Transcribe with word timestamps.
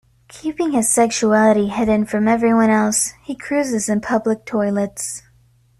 Keeping 0.29 0.71
his 0.71 0.89
sexuality 0.89 1.67
hidden 1.67 2.07
from 2.07 2.27
everyone 2.27 2.71
else, 2.71 3.13
he 3.23 3.35
cruises 3.35 3.87
in 3.87 4.01
public 4.01 4.47
toilets. 4.47 5.21